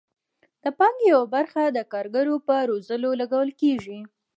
[0.63, 3.99] د پانګې یوه برخه د کارګرو په روزلو لګول کیږي.